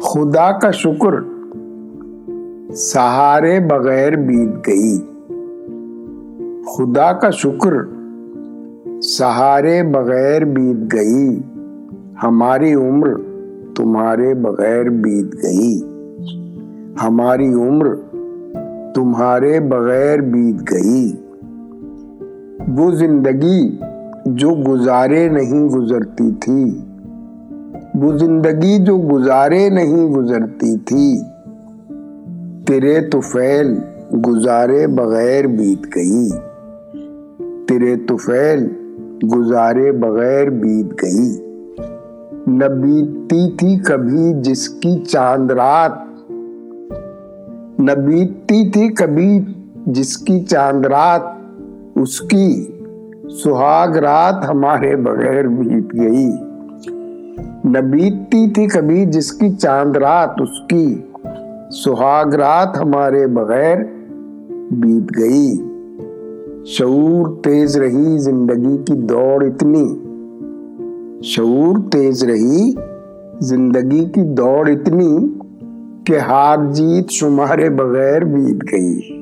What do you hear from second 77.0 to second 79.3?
شمارے بغیر بیت گئی۔